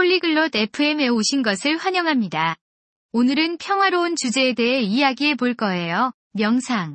폴리글롯 0.00 0.56
FM에 0.56 1.08
오신 1.08 1.42
것을 1.42 1.76
환영합니다. 1.76 2.56
오늘은 3.12 3.58
평화로운 3.58 4.16
주제에 4.16 4.54
대해 4.54 4.80
이야기해 4.80 5.34
볼 5.34 5.52
거예요. 5.52 6.12
명상. 6.32 6.94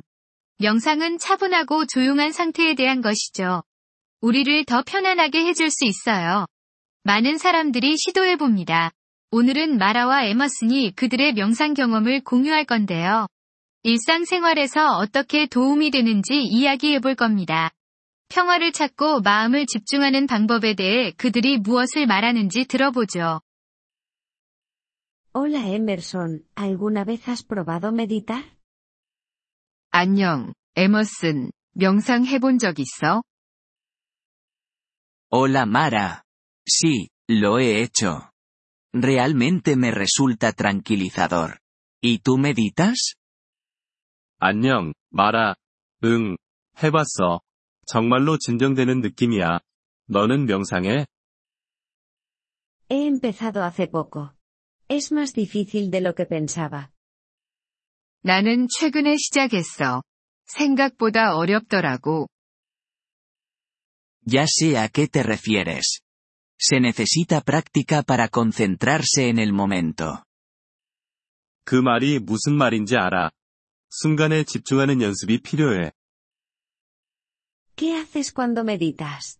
명상은 0.58 1.18
차분하고 1.18 1.86
조용한 1.86 2.32
상태에 2.32 2.74
대한 2.74 3.02
것이죠. 3.02 3.62
우리를 4.22 4.64
더 4.64 4.82
편안하게 4.82 5.46
해줄 5.46 5.70
수 5.70 5.84
있어요. 5.84 6.46
많은 7.04 7.38
사람들이 7.38 7.94
시도해 7.96 8.34
봅니다. 8.38 8.90
오늘은 9.30 9.78
마라와 9.78 10.24
에머슨이 10.24 10.96
그들의 10.96 11.34
명상 11.34 11.74
경험을 11.74 12.24
공유할 12.24 12.64
건데요. 12.64 13.28
일상생활에서 13.84 14.96
어떻게 14.96 15.46
도움이 15.46 15.92
되는지 15.92 16.42
이야기해 16.42 16.98
볼 16.98 17.14
겁니다. 17.14 17.70
평화를 18.28 18.72
찾고 18.72 19.20
마음을 19.20 19.66
집중하는 19.66 20.26
방법에 20.26 20.74
대해 20.74 21.12
그들이 21.12 21.58
무엇을 21.58 22.06
말하는지 22.06 22.66
들어보죠. 22.66 23.40
Hola 25.34 25.66
Emerson, 25.66 26.42
¿alguna 26.54 27.04
vez 27.04 27.28
has 27.28 27.46
probado 27.46 27.88
meditar? 27.92 28.44
안녕, 29.90 30.52
에머슨. 30.74 31.50
명상 31.72 32.24
해본 32.24 32.58
적 32.58 32.78
있어? 32.78 33.22
Hola 35.30 35.62
Mara. 35.62 36.22
Sí, 36.66 37.08
lo 37.28 37.58
he 37.58 37.82
hecho. 37.82 38.30
Realmente 38.94 39.76
me 39.76 39.90
resulta 39.90 40.52
tranquilizador. 40.52 41.58
¿Y 42.02 42.18
tú 42.18 42.38
meditas? 42.38 43.14
안녕, 44.38 44.94
마라. 45.10 45.56
응, 46.04 46.36
해봤어. 46.82 47.40
정말로 47.86 48.36
진정되는 48.36 49.00
느낌이야. 49.00 49.60
너는 50.08 50.46
명상해? 50.46 51.06
He 52.90 53.06
empezado 53.06 53.62
hace 53.62 53.88
poco. 53.88 54.32
Es 54.88 55.12
más 55.12 55.32
difícil 55.32 55.90
de 55.90 56.00
lo 56.00 56.14
que 56.14 56.26
pensaba. 56.26 56.90
나는 58.22 58.66
최근에 58.68 59.16
시작했어. 59.16 60.02
생각보다 60.46 61.36
어렵더라고. 61.36 62.28
Ya 64.28 64.46
sé 64.46 64.76
a 64.76 64.88
qué 64.88 65.06
te 65.08 65.22
refieres. 65.22 66.00
Se 66.58 66.80
necesita 66.80 67.40
práctica 67.40 68.02
para 68.02 68.28
concentrarse 68.28 69.28
en 69.28 69.38
el 69.38 69.52
momento. 69.52 70.22
그 71.64 71.76
말이 71.76 72.18
무슨 72.18 72.54
말인지 72.56 72.96
알아. 72.96 73.30
순간에 73.90 74.44
집중하는 74.44 75.00
연습이 75.02 75.40
필요해. 75.42 75.92
¿Qué 77.75 77.95
haces 77.97 78.31
cuando 78.31 78.63
meditas? 78.63 79.39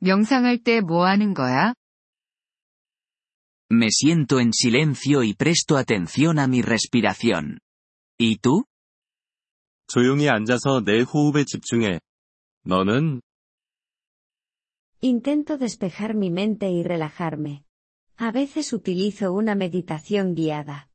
명상할 0.00 0.62
때 0.62 0.80
뭐 0.80 1.06
하는 1.06 1.34
거야? 1.34 1.74
Me 3.72 3.88
siento 3.90 4.40
en 4.40 4.52
silencio 4.52 5.22
y 5.22 5.34
presto 5.34 5.76
atención 5.76 6.38
a 6.38 6.48
mi 6.48 6.62
respiración. 6.62 7.60
¿Y 8.18 8.38
tú? 8.38 8.64
조용히 9.86 10.28
앉아서 10.28 10.82
내 10.84 11.02
호흡에 11.02 11.44
집중해. 11.44 12.00
너는? 12.64 13.20
Intento 15.02 15.56
despejar 15.56 16.14
mi 16.14 16.30
mente 16.30 16.70
y 16.70 16.82
relajarme. 16.82 17.64
A 18.16 18.32
veces 18.32 18.72
utilizo 18.72 19.32
una 19.32 19.54
meditación 19.54 20.34
guiada. 20.34 20.88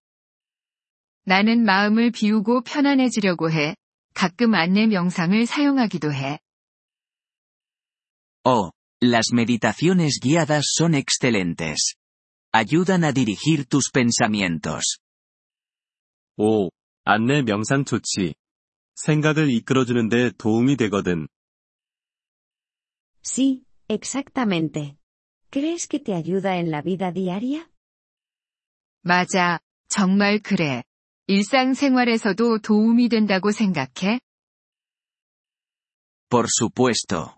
나는 1.23 1.63
마음을 1.65 2.11
비우고 2.11 2.61
편안해지려고 2.61 3.51
해. 3.51 3.75
가끔 4.13 4.53
안내 4.55 4.87
명상을 4.87 5.45
사용하기도 5.45 6.13
해. 6.13 6.39
Oh, 8.43 8.71
las 9.01 9.33
meditaciones 9.33 10.19
guiadas 10.21 10.65
son 10.77 10.93
excelentes. 10.95 11.95
Ayudan 12.53 13.03
a 13.03 13.11
dirigir 13.11 13.65
tus 13.65 13.91
pensamientos. 13.91 14.99
오, 16.37 16.69
안내 17.03 17.41
명상 17.41 17.85
좋지. 17.85 18.35
생각을 18.95 19.49
이끌어주는데 19.49 20.31
도움이 20.37 20.77
되거든. 20.77 21.27
Sí, 23.21 23.65
exactamente. 23.87 24.97
¿Crees 25.51 25.87
que 25.87 25.99
te 25.99 26.13
ayuda 26.13 26.57
en 26.57 26.69
la 26.71 26.81
vida 26.81 27.11
diaria? 27.11 27.69
맞아. 29.01 29.59
정말 29.87 30.39
그래. 30.39 30.83
일상생활에서도 31.30 32.58
도움이 32.58 33.08
된다고 33.08 33.52
생각해? 33.52 34.18
Por 36.28 36.46
supuesto. 36.48 37.36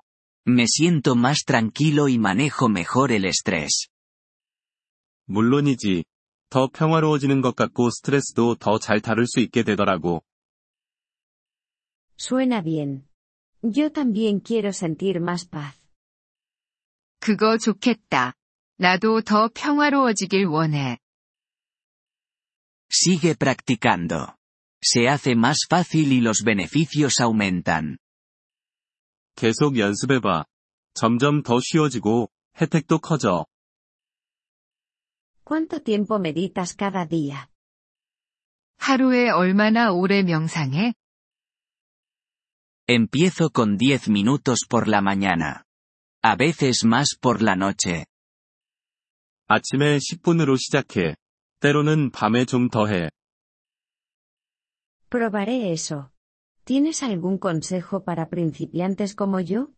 Me 0.48 0.64
siento 0.64 1.14
más 1.14 1.44
tranquilo 1.44 2.08
y 2.08 2.16
manejo 2.16 2.70
mejor 2.70 3.12
el 3.12 3.26
estrés. 3.26 3.88
물론이지. 5.26 6.04
더 6.48 6.68
평화로워지는 6.72 7.42
것 7.42 7.54
같고 7.54 7.90
스트레스도 7.90 8.54
더 8.54 8.78
잘 8.78 9.00
다룰 9.00 9.26
수 9.26 9.40
있게 9.40 9.62
되더라고. 9.62 10.22
Suena 12.16 12.62
bien. 12.62 13.06
Yo 13.62 13.90
también 13.90 14.40
quiero 14.40 14.70
sentir 14.70 15.20
más 15.20 15.44
paz. 15.50 15.76
그거 17.20 17.58
좋겠다. 17.58 18.32
나도 18.78 19.20
더 19.20 19.50
평화로워지길 19.52 20.46
원해. 20.46 20.96
Sigue 23.01 23.35
practicando. 23.35 24.37
Se 24.81 25.09
hace 25.09 25.35
más 25.35 25.65
fácil 25.69 26.11
y 26.11 26.21
los 26.21 26.43
beneficios 26.43 27.19
aumentan. 27.19 27.97
계속 29.35 29.77
연습해봐. 29.77 30.45
점점 30.93 31.43
더 31.43 31.59
쉬워지고, 31.61 32.29
혜택도 32.59 32.99
커져. 32.99 33.45
¿Cuánto 35.43 35.81
tiempo 35.81 36.19
meditas 36.19 36.75
cada 36.75 37.05
día? 37.07 37.47
하루에 38.77 39.29
얼마나 39.29 39.91
오래 39.91 40.23
명상해? 40.23 40.93
Empiezo 42.89 43.49
con 43.49 43.77
10 43.77 44.09
minutos 44.09 44.65
por 44.67 44.87
la 44.87 45.01
mañana. 45.01 45.63
A 46.23 46.35
veces 46.35 46.83
más 46.85 47.17
por 47.19 47.41
la 47.41 47.55
noche. 47.55 48.05
아침에 49.47 49.97
10분으로 49.97 50.57
시작해. 50.57 51.15
때로는 51.62 52.10
밤에 52.10 52.44
좀 52.44 52.68
더 52.70 52.88
해. 52.88 53.08
Probaré 55.08 55.70
eso. 55.70 56.10
¿Tienes 56.64 57.02
algún 57.04 57.38
consejo 57.38 58.02
para 58.04 58.28
principiantes 58.28 59.14
como 59.14 59.40
yo? 59.40 59.68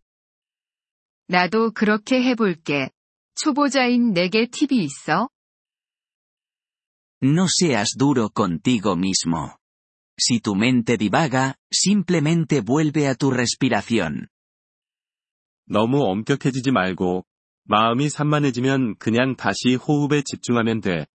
나도 1.28 1.72
그렇게 1.72 2.22
해볼게. 2.22 2.90
초보자인 3.34 4.12
내게 4.14 4.46
팁이 4.46 4.82
있어? 4.84 5.28
No 7.22 7.46
seas 7.48 7.96
duro 7.98 8.30
contigo 8.30 8.96
mismo. 8.96 9.58
Si 10.18 10.40
tu 10.40 10.54
mente 10.54 10.96
divaga, 10.96 11.56
simplemente 11.70 12.60
vuelve 12.60 13.08
a 13.08 13.14
tu 13.14 13.30
respiración. 13.30 14.28
너무 15.66 16.02
엄격해지지 16.04 16.70
말고, 16.70 17.24
마음이 17.64 18.08
산만해지면 18.08 18.96
그냥 18.98 19.36
다시 19.36 19.74
호흡에 19.74 20.22
집중하면 20.22 20.80
돼. 20.80 21.06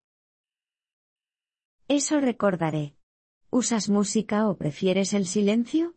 Eso 1.88 2.20
recordaré. 2.20 2.97
¿Usas 3.50 3.88
música 3.88 4.48
o 4.48 4.56
prefieres 4.56 5.15
el 5.15 5.26
silencio? 5.26 5.94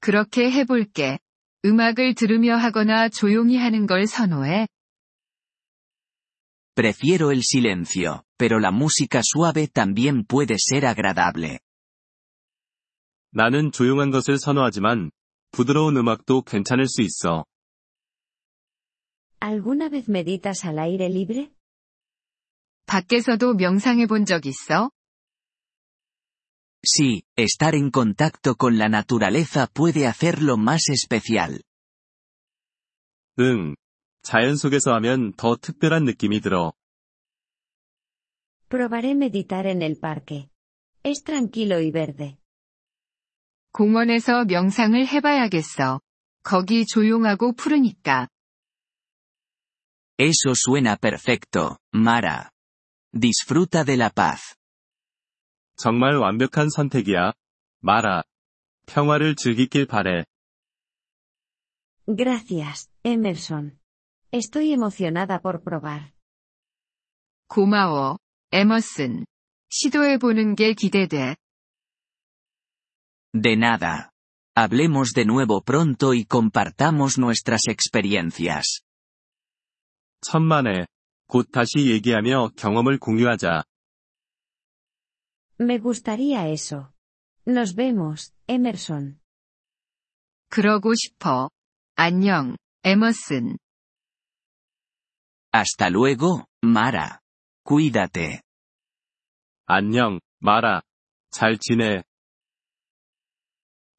그렇게 0.00 0.50
해볼게. 0.50 1.18
음악을 1.64 2.14
들으며 2.14 2.56
하거나 2.56 3.08
조용히 3.08 3.56
하는 3.56 3.86
걸 3.86 4.06
선호해? 4.06 4.68
Prefiero 6.74 7.30
el 7.30 7.42
silencio, 7.42 8.24
pero 8.36 8.58
la 8.58 8.70
música 8.70 9.22
suave 9.22 9.68
también 9.68 10.24
puede 10.26 10.56
ser 10.58 10.84
agradable. 10.86 11.58
나는 13.30 13.72
조용한 13.72 14.10
것을 14.10 14.38
선호하지만, 14.38 15.10
부드러운 15.52 15.96
음악도 15.96 16.42
괜찮을 16.42 16.86
수 16.86 17.00
있어. 17.02 17.44
¿Alguna 19.40 19.88
vez 19.88 20.08
meditas 20.08 20.64
al 20.64 20.78
aire 20.78 21.08
libre? 21.08 21.50
밖에서도 22.88 23.54
명상해 23.54 24.06
본 24.06 24.24
적 24.24 24.46
있어? 24.46 24.90
Sí, 26.86 27.22
estar 27.36 27.74
en 27.74 27.90
contacto 27.90 28.56
con 28.56 28.76
la 28.78 28.88
naturaleza 28.88 29.66
puede 29.66 30.06
hacerlo 30.06 30.56
más 30.56 30.82
especial. 30.90 31.62
응. 33.40 33.74
자연 34.22 34.56
속에서 34.56 34.92
하면 34.94 35.32
더 35.36 35.56
특별한 35.56 36.04
느낌이 36.04 36.40
들어. 36.40 36.72
Probaré 38.68 39.12
meditar 39.12 39.66
en 39.66 39.82
el 39.82 39.98
parque. 39.98 40.48
Es 41.04 41.22
tranquilo 41.24 41.80
y 41.80 41.90
verde. 41.90 42.38
공원에서 43.72 44.44
명상을 44.44 45.06
해봐야겠어. 45.06 46.00
거기 46.42 46.86
조용하고 46.86 47.52
푸르니까. 47.54 48.28
Eso 50.18 50.54
suena 50.54 50.96
perfecto, 50.96 51.78
Mara. 51.92 52.50
Disfruta 53.12 53.84
de 53.84 53.96
la 53.96 54.10
paz. 54.10 54.56
정말 55.76 56.16
완벽한 56.16 56.68
선택이야. 56.70 57.32
마라. 57.80 58.22
평화를 58.86 59.34
즐기길 59.36 59.86
바래. 59.86 60.24
Gracias, 62.06 62.90
Emerson. 63.02 63.78
Estoy 64.32 64.72
emocionada 64.72 65.40
por 65.40 65.62
probar. 65.62 66.12
고마워, 67.48 68.18
에머슨. 68.52 69.24
시도해보는 69.70 70.54
게 70.54 70.74
기대돼. 70.74 71.36
De 73.32 73.56
nada. 73.56 74.10
Hablemos 74.56 75.12
de 75.12 75.24
nuevo 75.24 75.62
pronto 75.62 76.14
y 76.14 76.24
compartamos 76.24 77.18
nuestras 77.18 77.62
experiencias. 77.68 78.82
천만에. 80.20 80.86
곧 81.29 81.51
다시 81.51 81.91
얘기하며 81.91 82.49
경험을 82.57 82.97
공유하자. 82.97 83.63
Me 85.61 85.77
gustaría 85.77 86.47
eso. 86.47 86.89
Nos 87.47 87.75
vemos, 87.75 88.33
Emerson. 88.47 89.19
그러고 90.49 90.95
싶어. 90.95 91.51
안녕, 91.95 92.57
에머슨. 92.83 93.59
Hasta 95.53 95.89
luego, 95.89 96.45
Mara. 96.63 97.19
Cuídate. 97.63 98.41
안녕, 99.67 100.19
마라. 100.39 100.81
잘 101.29 101.59
지내. 101.59 102.01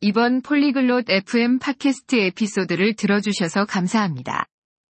이번 0.01 0.43
Polyglot 0.43 1.09
FM 1.09 1.61
팟캐스트 1.61 2.17
에피소드를 2.17 2.97
들어주셔서 2.97 3.67
감사합니다. 3.67 4.50